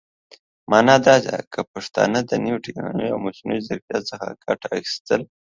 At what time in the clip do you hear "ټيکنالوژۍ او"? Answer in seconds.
2.65-3.19